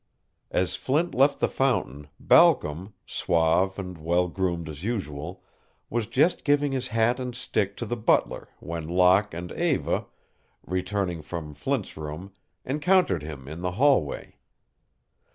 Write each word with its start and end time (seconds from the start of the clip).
As 0.49 0.75
Flint 0.75 1.13
left 1.13 1.39
the 1.39 1.47
fountain 1.47 2.09
Balcom, 2.19 2.95
suave 3.05 3.77
and 3.77 3.99
well 3.99 4.27
groomed 4.29 4.67
as 4.67 4.83
usual, 4.83 5.43
was 5.91 6.07
just 6.07 6.43
giving 6.43 6.71
his 6.71 6.87
hat 6.87 7.19
and 7.19 7.35
stick 7.35 7.77
to 7.77 7.85
the 7.85 7.95
butler 7.95 8.49
when 8.59 8.87
Locke 8.87 9.31
and 9.35 9.51
Eva, 9.51 10.07
returning 10.65 11.21
from 11.21 11.53
Flint's 11.53 11.95
room, 11.97 12.33
encountered 12.65 13.21
him 13.21 13.47
in 13.47 13.61
the 13.61 13.73
hallway. 13.73 14.37